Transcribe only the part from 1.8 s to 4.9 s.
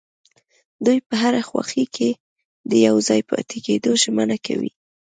کې د يوځای پاتې کيدو ژمنه کوي.